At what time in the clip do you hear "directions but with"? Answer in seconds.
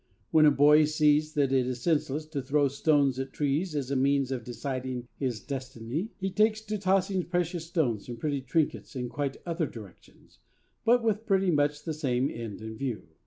9.67-11.27